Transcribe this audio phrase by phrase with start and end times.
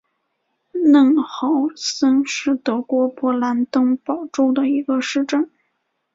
[0.83, 5.51] 嫩豪森是德国勃兰登堡州的一个市镇。